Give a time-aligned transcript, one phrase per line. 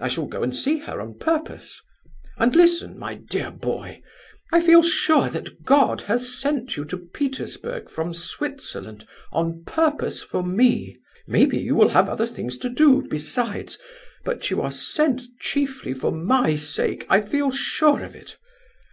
[0.00, 1.80] I shall go and see her on purpose.
[2.38, 4.02] And listen, my dear boy,
[4.52, 10.42] I feel sure that God has sent you to Petersburg from Switzerland on purpose for
[10.42, 10.98] me.
[11.28, 13.78] Maybe you will have other things to do, besides,
[14.24, 18.38] but you are sent chiefly for my sake, I feel sure of it.